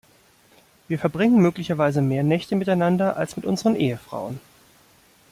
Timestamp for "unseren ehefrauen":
3.45-4.39